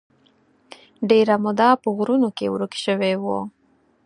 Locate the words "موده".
1.43-1.69